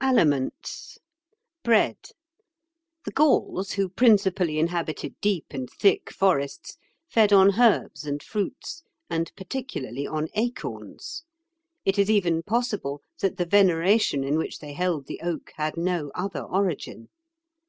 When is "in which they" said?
14.24-14.72